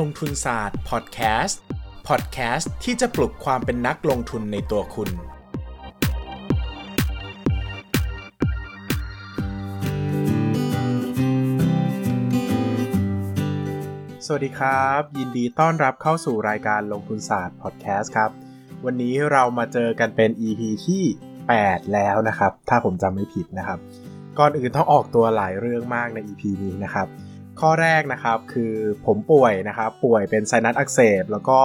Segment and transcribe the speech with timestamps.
[0.06, 1.60] งทุนศาสตร์พอดแคสต์
[2.08, 5.10] พอดแคสต์ที่จะปลุกความเป็นนักลงทุนในตัวคุณ
[14.26, 18.30] สวัสดีครับ ยินดีต้อนรับเข้าสู่รายการลงทุนศาสตร์พอดแคสต์ครับ
[18.84, 21.02] วันนี้เรามาเจอกันเป็น EP ที่
[21.48, 23.78] 8 แล้วนะครับ ถ้าผมจำไม่ผิดนะครับ
[24.38, 27.08] ก่อนอื่นต้องออกตัวหลายเรื่องมากใน EP นี้นะครับ
[27.60, 28.74] ข้อแรกนะครับคือ
[29.06, 31.58] ผมป่วยนะครับ ป่วยเป็นไซนัสอักเสบ แล้วก็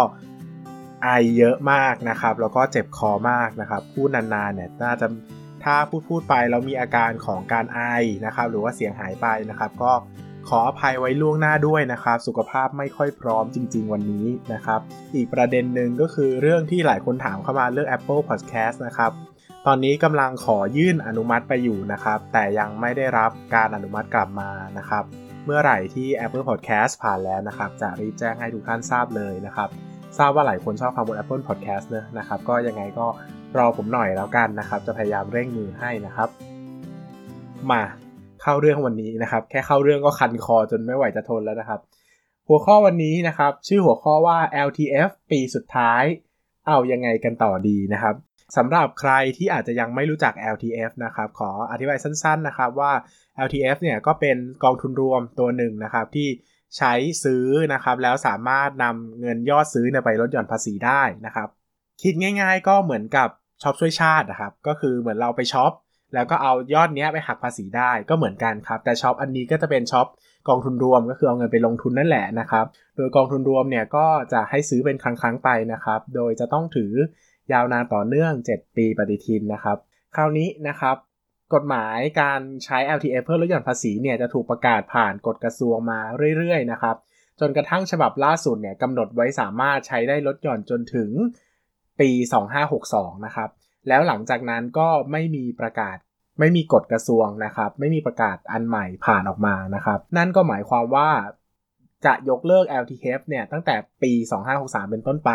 [1.04, 5.08] ไอเยอะมากนะครับ แล้วก็เจ็บคอมากนะครับ พูดนานๆเนี่ยน่าจะ
[5.64, 7.82] ถ้าพูดพูดไปแล้วมีอาการของการไอ
[8.26, 9.92] นะครับ หรือว่าเสียงหายไปนะครับ ก็
[10.50, 14.82] ขออภัยไว้ล่วงหน้าด้วยนะครับ สุขภาพไม่ค่อยพร้อมจริง ๆ วันนี้นะครับ
[15.16, 19.12] อีกประเด็นหนึ่งก็คือเรื่องที่หลายคนถามเข้ามาเรื่อง Apple Podcast นะครับ
[19.66, 25.04] ตอนนี้กำลังขอยื่นอนุมัติไปอยู่นะครับ แต่ยังไม่ได้รับการอนุมัติกลับมานะครับ
[25.50, 29.70] เมื่อไหร่ที่ Apple Podcast ผ่านแล้วนะครับ จะรีบแจ้งให้ทุกท่านทราบเลยนะครับ
[30.18, 33.08] ทราบว่าหลายคนชอบฟังบน Apple Podcast เนอะนะครับ ก็ยังไงก็
[33.58, 36.30] รอผมหน่อยแล้วกันนะครับ จะพยายามเร่งมือให้นะครับ
[37.72, 37.82] มา
[38.42, 41.80] เข้าเรื่องวันนี้นะครับ แค่เข้าเรื่องก็คันคอจนไม่ไหวจะทนแล้วนะครับ
[42.48, 46.04] หัวข้อวันนี้นะครับ ชื่อหัวข้อว่า LTF ปีสุดท้าย
[46.68, 48.16] เอายังไงกันต่อดีนะครับ
[48.56, 52.92] สำหรับใครที่อาจจะยังไม่รู้จัก LTF นะครับขออธิบายสั้นๆนะครับว่า
[53.46, 56.28] LTF เนี่ยก็เป็นกองทุนรวมตัวหนึ่งนะครับที่
[56.78, 61.48] ใช้ซื้อนะครับแล้วสามารถนำเงินยอดซื้อไปลดหย่อนภาษีได้นะครับ
[62.02, 63.30] คิดง่าย ๆ ก็เหมือนกับ
[63.64, 65.72] ช็อปช่วยชาตินะครับก็คือเหมือนเราไปช็อป
[66.14, 70.08] แล้วก็เอายอดเนี้ยไปหักภาษีได้ก็เหมือนกันครับแต่ช็อปอันนี้ก็จะเป็นช็อป
[70.50, 72.66] กองทุนรวมก็คือเอาเงินไปลงทุนนั่นแหละนะครับ
[72.98, 76.94] โดยกองทุนรวมเนี่ยก็จะให้ซื้อเป็นครั้งๆไปนะครับ โดยจะต้องถือ
[77.54, 79.78] ยาวนานต่อเนื่อง 7 ปีปฏิทินนะครับ
[80.16, 80.98] คราวนี้นะครับ
[81.54, 86.00] กฎหมายการใช้ LTF เพื่อลดหย่อนภาษีเนี่ยจะถูกประกาศผ่านกฎกระทรวงมา
[86.38, 86.96] เรื่อยๆนะครับ
[87.40, 91.10] จนกระทั่งฉบับล่าสุดเนี่ยกำหนดไว้สามารถใช้ได้ลดหย่อนจนถึง
[92.00, 92.10] ปี
[92.68, 93.50] 2562 นะครับ
[93.88, 95.98] แล้วหลังจากนั้นก็ไม่มีประกาศ
[96.40, 101.10] ไม่มีกฎกระทรวงนะครับ ไม่มีประกาศอันใหม่ผ่านออกมานะครับ นั่นก็หมายความว่า
[102.06, 104.12] จะยกเลิก LTF เนี่ยตั้งแต่ปี
[104.52, 105.32] 2563 เป็นต้นไป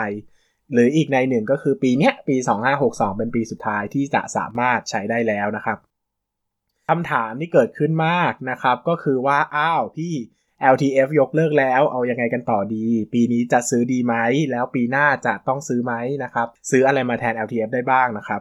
[0.73, 2.37] หรืออีกในหนึ่งก็คือปีนี้ยปี
[2.79, 5.79] 2562 เป็นปีสุดท้ายที่จะสามารถใช้ได้แล้วนะครับ
[6.89, 10.15] คำถามที่เกิดขึ้นมากนะครับ ก็คือว่าอ้าวพี่
[10.73, 14.15] LTF ยกเลิกแล้วเอายังไงกันต่อดี ปีนี้จะซื้อดีไหม
[14.51, 15.95] แล้วปีหน้าจะต้องซื้อไหม
[16.25, 18.41] นะครับ ซื้ออะไรมาแทน LTF ได้บ้างนะครับ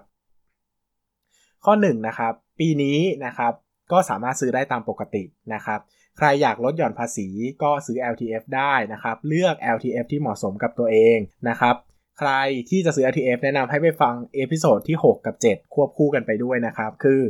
[1.65, 3.53] ข้อ1นนะครับ ปีนี้นะครับ
[3.91, 5.79] ก็สามารถซื้อได้ตามปกตินะครับ
[6.17, 7.27] ใครอยากลดหย่อนภาษี
[7.63, 11.17] ก็ซื้อ LTF ได้นะครับ เลือก LTF ที่เหมาะสมกับตัวเอง
[11.49, 11.75] นะครับ
[12.19, 12.31] ใคร
[12.69, 17.21] ที่จะซื้อ LTF แนะนำให้ไปฟัง episode ที่ 6 กับ 7 ควบคู่กันไปด้วยนะครับ คือ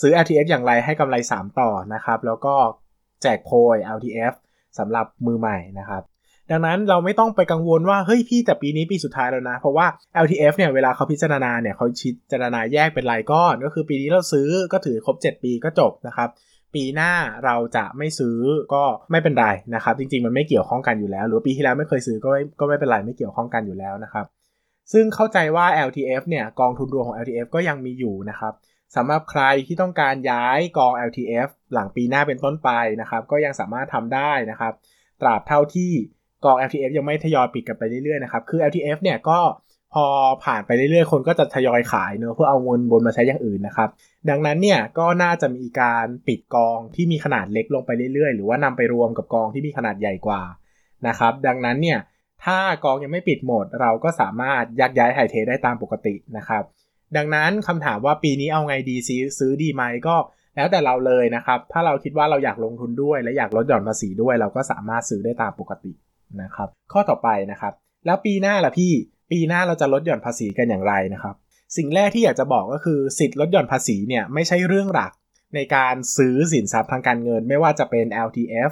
[0.00, 2.54] ซื้อ LTF อย่างไรให้กำไร 3 ต่อนะครับ แล้วก็
[3.22, 4.34] แจกโพย LTF
[4.78, 6.02] สำหรับมือใหม่นะครับ
[6.50, 9.86] ดังนั้นเราไม่ต้องไปกังวลว่าเฮ้ยพี่แต่ปีนี้ปีสุดท้ายแล้วนะ เพราะว่า
[10.24, 16.28] LTF เนี่ยเวลาเขาพิจารณาเนี่ยเขาพิจารณาแยกเป็นรายก้อน ก็คือปีนี้เราซื้อก็ถือครบ 7 ปีก็จบนะครับ
[16.74, 17.12] ปีหน้า
[17.44, 18.38] เราจะไม่ซื้อ
[18.74, 24.26] ก็ไม่เป็นไรนะครับ จริง ๆ มันไม่เกี่ยวข้องกันอยู่แล้ว หรือปีที่แล้วไม่เคยซื้อก็ไม่ก็ไม่เป็นไรไม่เกี่ยวข้องกันอยู่แล้วนะครับ
[24.92, 28.52] ซึ่งเข้าใจว่า LTF เนี่ยกองทุนรวมของ LTF ก็ยังมีอยู่นะครับ
[28.96, 34.72] สำหรับใครที่ต้องการย้ายกอง LTF หลังปีหน้าเป็นต้นไปนะครับ ก็ยังสามารถทำได้นะครับ
[35.20, 35.92] ตราบเท่าที่
[36.44, 39.38] กอง LTF ยังไม่ทยอยปิดกันไปเรื่อยๆนะครับ คือ LTF เนี่ยก็
[39.94, 40.04] พอ
[40.44, 43.88] ผ่านไปเรื่อยๆ คนก็จะทยอยขายเนอะเพื่อเอาเงินบนมาใช้อย่างอื่นนะครับ
[44.30, 50.42] ดังนั้นเนี่ยก็น่าจะมีการปิดกองที่มีขนาดเล็กลงไปเรื่อยๆ หรือว่านำไปรวมกับกองที่มีขนาดใหญ่กว่า
[51.08, 51.98] นะครับ ดังนั้นเนี่ย
[52.44, 56.62] ถ้ากองยังไม่ปิดหมด เราก็สามารถยักย้ายถ่ายเทได้ตามปกตินะครับ
[57.16, 60.16] ดังนั้นคำถามว่าปีนี้เอาไงดีซื้อซื้อดีไหมก็
[60.56, 65.92] แล้วแต่เราเลยนะครับ ถ้าเราคิดว่าเราอยากลงทุนด้วยและอยากลดหย่อนภาษีด้วย เราก็สามารถซื้อได้ตามปกติ
[66.42, 67.72] นะครับ ข้อต่อไปนะครับ
[68.06, 68.92] แล้วปีหน้าล่ะพี่
[69.30, 71.34] ปีหน้าเราจะลดหย่อนภาษีกันอย่างไรนะครับ
[71.76, 75.12] สิ่งแรกที่อยากจะบอกก็คือสิทธิ์ลดหย่อนภาษีเนี่ยไม่ใช่เรื่องหลัก
[75.54, 78.70] ในการซื้อสินทรัพย์ทางการเงิน ไม่ว่าจะเป็น LTF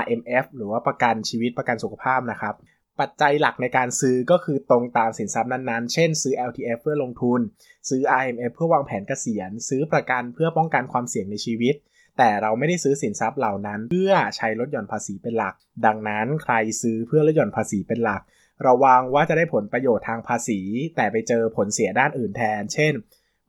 [0.00, 2.54] RMF หรือว่าประกันชีวิตประกันสุขภาพนะครับ
[3.00, 7.40] ปัจจัยหลักในการซื้อก็คือตรงตามสินทรัพย์นั้นๆ เช่น ซื้อ LTF เพื่อลงทุน
[7.88, 11.74] ซื้อ RMF เพื่อวางแผนเกษียณ ซื้อประกันเพื่อป้องกันความเสี่ยงในชีวิต
[12.18, 15.54] แต่เราไม่ได้ซื้อสินทรัพย์เหล่านั้น เพื่อใช้ลดหย่อนภาษีเป็นหลัก
[15.86, 18.22] ดังนั้นใครซื้อเพื่อลดหย่อนภาษีเป็นหลัก
[18.66, 20.60] ระวังว่าจะได้ผลประโยชน์ทางภาษี
[20.96, 22.92] แต่ไปเจอผลเสียด้านอื่นแทน เช่น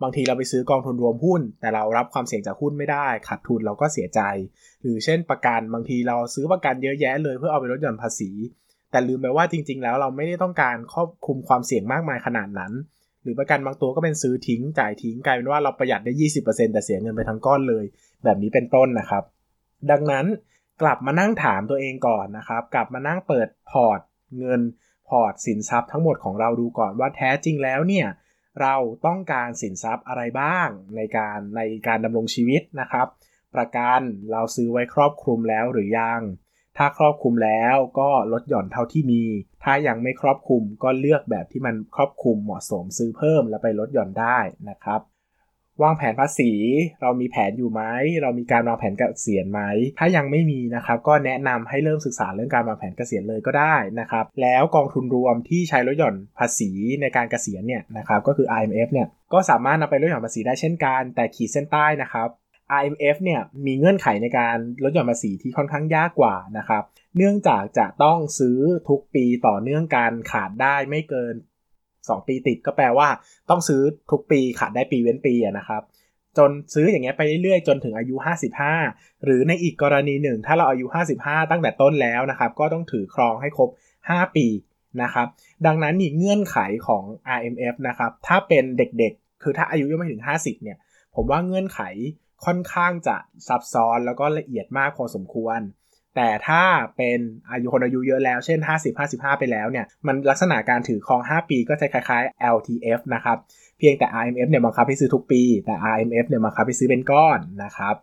[0.02, 4.22] บางทีเราไปซื้อกองทุนรวมหุ้น แต่เรารับความเสี่ยงจากหุ้นไม่ได้ขาดทุนเราก็เสียใจ
[4.82, 8.32] หรือเช่นประกันบางทีเราซื้อประกันเยอะแยะเลยเพื่อเอาไปลดหย่อนภาษี
[8.92, 12.74] แต่ลืมไปว่าจริง ๆ แล้วเราไม่ได้ต้องการครอบคลุมความเสี่ยงมากมายขนาดนั้น
[13.22, 16.14] หรือประกันบางตัวก็เป็นซื้อทิ้งจ่ายทิ้งกลายเป็นว่าเราประหยัดได้
[16.44, 17.86] 20%แต่เสียเงินไปทั้งก้อนเลย
[18.24, 19.24] แบบนี้เป็นต้นนะครับ
[19.92, 20.26] ดังนั้น
[20.82, 24.00] กลับมานั่งถามตัวเองก่อนนะครับ กลับมานั่งเปิดพอร์ต
[24.38, 24.62] เงิน
[25.08, 28.08] พอร์ตสินทรัพย์ทั้งหมดของเราดูก่อนว่าแท้จริงแล้วเนี่ย
[28.62, 28.76] เรา
[29.06, 33.08] ต้องการสินทรัพย์อะไรบ้างในการในการดำรงชีวิตนะครับ
[33.56, 34.02] ประกัน
[34.32, 36.22] เราซื้อไว้ครอบคลุมแล้วหรือยัง
[36.78, 39.24] ถ้าครอบคลุมแล้วก็ลดหย่อนเท่าที่มี
[39.64, 44.38] ถ้ายังไม่ครอบคลุมก็เลือกแบบที่มันครอบคลุมเหมาะสมซื้อเพิ่มแล้วไปลดหย่อนได้
[44.70, 45.02] นะครับ
[45.84, 46.52] วางแผนภาษี
[47.02, 47.82] เรามีแผนอยู่ไหม
[48.22, 49.62] เรามีการวางแผนเกษียณไหม
[50.00, 62.30] ถ้ายังไม่มีนะครับก็แนะนำให้เริ่มศึกษาเรื่องการวางแผนเกษียณเลยก็ได้นะครับแล้วกองทุนรวมที่ใช้ลดหย่อนภาษีในการเกษียณเนี่ยนะครับก็คือ IMF เนี่ยก็สามารถนำไปลดหย่อนภาษีได้เช่นกัน แต่ขีดเส้นใต้นะครับ
[62.80, 66.84] IMF เนี่ยมีเงื่อนไขในการลดหย่อนภาษีที่ค่อนข้างยากกว่านะครับ
[67.18, 71.36] เนื่องจากจะต้องซื้อทุกปีต่อเนื่องกันขาดได้ไม่เกิน
[72.14, 73.08] 2 ปีติดก็แปลว่า
[73.50, 73.82] ต้องซื้อ
[74.12, 75.82] ทุกปีขาดได้ปีเว้นปีนะครับ
[76.38, 78.16] จนซื้ออย่างเงี้ยไปเรื่อยๆ จนถึงอายุ
[78.70, 80.86] 55 หรือในอีกกรณีหนึ่ง ถ้าเราอายุ
[81.20, 83.70] 55 ตั้งแต่ต้นแล้วนะครับ ก็ต้องถือครองให้ครบ
[84.04, 84.48] 5 ปี
[85.04, 85.28] นะครับ
[85.66, 86.58] ดังนั้นนี่เงื่อนไข
[86.88, 87.04] ของ
[87.38, 90.78] RMF นะครับ ถ้าเป็นเด็กๆ คือถ้าอายุยังไม่ถึง 50 เนี่ย
[91.16, 91.82] ผมว่าเงื่อนไข
[92.46, 93.16] ค่อนข้างจะ
[93.48, 95.60] ซับซ้อนแล้วก็ละเอียดมากพอสมควร
[96.16, 96.64] แต่ถ้า
[96.98, 97.20] เป็น
[97.52, 98.60] อายุคนอายุเยอะแล้วเช่น
[99.00, 103.38] 50-55 ไปแล้วเนี่ยมันลักษณะการถือครอง 5 ปีก็จะคล้ายๆ LTF นะครับ
[103.78, 107.96] เพียงแต่ RMF เนี่ยบังคับให้ซื้อทุกปี แต่ RMF เนี่ยบังคับให้ซื้อเป็นก้อนนะครับ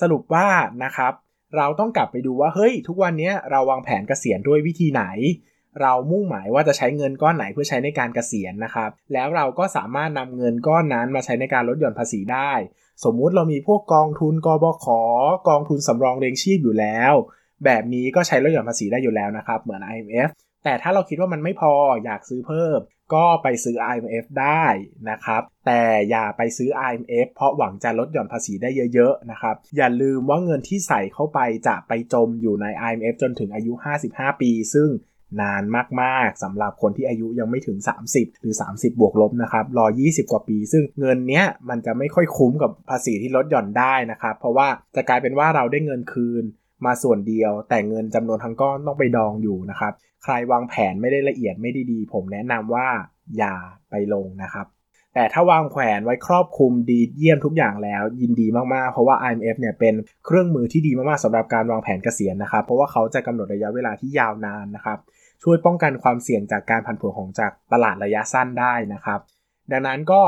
[0.00, 0.48] สรุปว่า
[0.84, 1.12] นะครับ
[1.56, 5.04] เราต้องกลับไปดูว่าเฮ้ยทุกวันนี้เราวางแผนเกษียณด้วยวิธีไหน
[5.80, 12.52] เรามุ่งหมายว่าจะใช้เงินก้อนไหนเพื่อใช้ในการเกษียณนะครับ แล้วเราก็สามารถนำเงินก้อนนั้นมาใช้ในการลดหย่อนภาษีได้
[13.04, 14.86] สมมุติเรามีพวกกองทุนกบข
[15.48, 17.12] กองทุนสำรองเลี้ยงชีพอยู่แล้ว
[17.64, 20.30] แบบนี้ก็ใช้ลดหย่อนภาษีได้อยู่แล้วนะครับ เหมือน IMF
[20.64, 21.72] แต่ถ้าเราคิดว่ามันไม่พอ
[22.04, 22.78] อยากซื้อเพิ่ม
[23.14, 24.64] ก็ไปซื้อ IMF ได้
[25.10, 33.72] นะครับ แต่อย่าไปซื้อ IMF เพราะหวังจะลดหย่อนภาษีได้เยอะๆนะครับ อย่าลืมว่าเงินที่ใส่เข้าไปจะไปจมอยู่ใน IMF จนถึงอายุ
[34.08, 34.88] 55 ปี ซึ่ง
[35.40, 35.62] นาน
[36.02, 37.78] มากๆสำหรับคนที่อายุยังไม่ถึง
[38.10, 46.44] 30 หรือ 30 บวกลบนะครับรอ 20 กว่าปี ซึ่งเงินเนี้ยมันจะไม่ค่อยคุ้มกับภาษีที่ลดหย่อนได้นะครับ เพราะว่าจะกลายเป็นว่าเราได้เงินคืน
[46.86, 49.92] มาส่วนเดียว แต่เงินจำนวนทั้งก้อนต้องไปดองอยู่นะครับ
[50.24, 52.88] ใครวางแผนไม่ได้ละเอียดไม่ได้ดี ผมแนะนำว่า
[53.38, 53.54] อย่า
[53.90, 54.66] ไปลงนะครับ
[55.14, 59.94] แต่ถ้าวางแผนไว้ครอบคลุมดีเยี่ยมทุกอย่างแล้ว ยินดีมากๆ เพราะว่า IMF เนี่ยเป็น
[60.26, 64.98] เครื่องมือที่ดีมากๆสำหรับการวางแผนเกษียณนะครับ เพราะว่าเขาจะกำหนดระยะเวลาที่ยาวนานนะครับ
[65.44, 69.20] ช่วยป้องกันความเสี่ยงจากการผันผวนของจากตลาดระยะสั้นได้นะครับ
[69.72, 70.22] ดังนั้นก็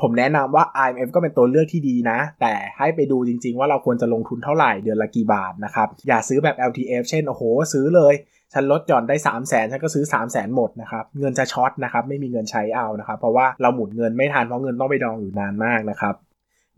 [0.00, 7.42] ผมแนะนำว่า IMF ก็เป็นตัวเลือกที่ดีนะ แต่ให้ไปดูจริงๆ ว่าเราควรจะลงทุนเท่าไหร่เดือนละกี่บาทนะครับ อย่าซื้อแบบ LTF เช่น โอ้โห
[7.72, 8.14] ซื้อเลย
[8.52, 16.14] ฉันลดหย่อนได้ 3 0 0แสนฉันก็ซื้อ 3 0 0แสนหมดนะครับ เงินจะช็อตนะครับ ไม่มีเงินใช้เอานะครับ เพราะว่าเราหมุนเงินไม่ทันเพราะเงินต้องไปดองอยู่นานมากนะครับ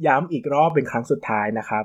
[0.06, 1.84] ย้ำอีกรอบเป็นครั้งสุดท้ายนะครับ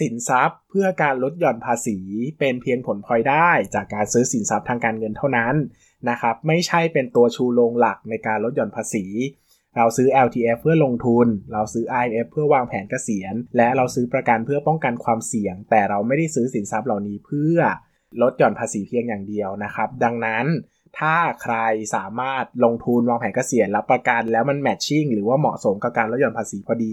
[0.00, 1.98] สินทรัพย์เพื่อการลดหย่อนภาษี
[2.38, 5.54] เป็นเพียงผลพลอยได้จากการซื้อสินทรัพย์ทางการเงินเท่านั้น
[6.10, 9.06] นะครับไม่ใช่เป็นตัวชูโรงหลักในการลดหย่อนภาษี
[9.76, 17.56] เราซื้อ LTF เพื่อลงทุน เราซื้อ IF เพื่อวางแผนเกษียณ และเราซื้อประกันเพื่อป้องกันความเสี่ยง แต่เราไม่ได้ซื้อสินทรัพย์เหล่านี้เพื่อ
[18.22, 20.46] ลดหย่อนภาษีเพียงอย่างเดียวนะครับ ดังนั้น
[20.98, 21.56] ถ้าใคร
[21.94, 26.92] สามารถลงทุนวางแผนเกษียณรับประกันแล้วมันแมทชิ่งหรือว่าเหมาะสมกับการลดหย่อนภาษีพอดี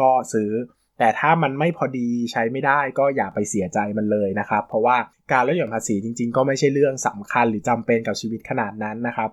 [0.00, 0.50] ก็ซื้อ
[0.98, 4.96] แต่ถ้ามันไม่พอดีใช้ไม่ได้ก็อย่าไปเสียใจมันเลยนะครับ เพราะว่า
[5.32, 9.30] การลดหย่อนภาษีจริง ๆ ก็ไม่ใช่เรื่องสำคัญหรือจำเป็นกับชีวิตขนาดนั้นนะครับ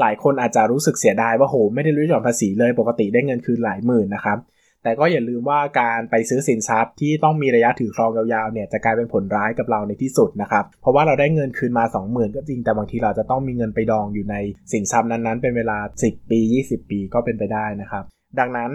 [0.00, 4.40] หลายคนอาจจะรู้สึกเสียดายว่าโหไม่ได้ลดหย่อนภาษีเลยปกติได้เงินคืนหลายหมื่นนะครับ
[4.82, 14.36] แต่ก็อย่าลืมว่าการไปซื้อสินทรัพย์ที่ต้องมีระยะถือครองยาวๆเนี่ยจะกลายเป็นผลร้ายกับเราในที่สุดนะครับ เพราะว่าเราได้เงินคืนมา 20,000 ก็จริง แต่บางทีเราจะต้องมีเงินไปดองอยู่ใน
[14.72, 18.04] สินทรัพย์นั้นๆ เป็นเวลา 10 ปี 20 ปีก็เป็นไปได้นะครับ
[18.38, 18.70] ดังนั้น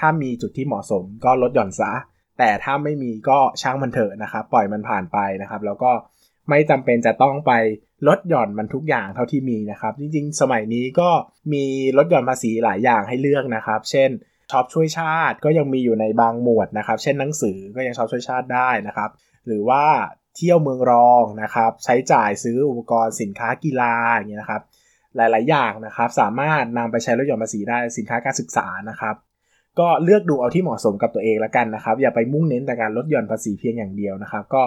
[0.00, 1.92] ถ้ามีจุดที่เหมาะสมก็ลดหย่อนซะ
[2.38, 5.90] แต่ถ้าไม่มีก็ช่างมันเถอะนะครับปล่อยมันผ่านไปนะครับ แล้วก็
[6.48, 7.52] ไม่จำเป็นจะต้องไป
[8.08, 11.10] ลดหย่อนมันทุกอย่างเท่าที่มีนะครับ จริงๆ สมัยนี้ก็
[11.52, 11.64] มี
[11.98, 14.10] ลดหย่อนภาษีหลายอย่างให้เลือกนะครับ เช่น
[14.50, 19.10] ช็อปช่วยชาติก็ยังมีอยู่ในบางหมวดนะครับ เช่นหนังสือก็ยังช็อปช่วยชาติได้นะครับ
[19.46, 19.84] หรือว่า
[20.36, 24.62] เที่ยวเมืองรองนะครับ ใช้จ่ายซื้ออุปกรณ์สินค้ากีฬาอย่างเงี้ยนะครับ
[25.16, 29.14] หลาย ๆ อย่างนะครับ สามารถนำไปใช้ลดหย่อนภาษีได้สินค้าการศึกษานะครับ
[29.80, 34.62] ก็เลือกดูเอาที่เหมาะสมกับตัวเองล้วกันนะครับ อย่าไปมุ่งเน้นแต่การลดหย่อนภาษีเพียงอย่างเดียวนะครับ ก็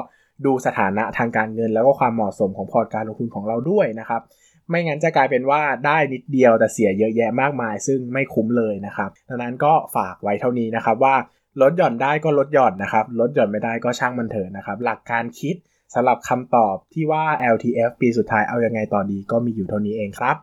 [0.46, 4.22] ดูสถานะทางการเงิน แล้วก็ความเหมาะสมของพอร์ตการลงทุนของเราด้วยนะครับ
[4.70, 11.16] ไม่งั้นจะกลายเป็นว่าได้นิดเดียวแต่เสียเยอะแยะมากมาย ซึ่งไม่คุ้มเลยนะครับดังนั้นก็ฝากไว้เท่านี้นะครับว่า
[11.62, 15.56] ลดหย่อนได้ก็ลดหย่อนนะครับ ลดหย่อนไม่ได้ก็ช่างมันเถอะนะครับ หลักการคิด
[15.94, 17.24] สำหรับคำตอบที่ว่า
[17.54, 20.36] LTF ปีสุดท้ายเอาอยัางไงต่อดีก็มีอยู่เท่านี้เองครับ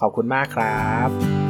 [0.00, 1.49] ขอบคุณมากครับ